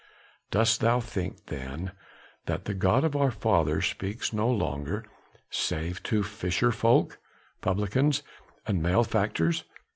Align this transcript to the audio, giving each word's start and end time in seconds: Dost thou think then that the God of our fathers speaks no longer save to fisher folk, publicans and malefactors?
Dost 0.49 0.81
thou 0.81 0.99
think 0.99 1.45
then 1.45 1.91
that 2.47 2.65
the 2.65 2.73
God 2.73 3.03
of 3.03 3.15
our 3.15 3.29
fathers 3.29 3.85
speaks 3.85 4.33
no 4.33 4.49
longer 4.49 5.05
save 5.51 6.01
to 6.09 6.23
fisher 6.23 6.71
folk, 6.71 7.19
publicans 7.61 8.23
and 8.65 8.81
malefactors? 8.81 9.63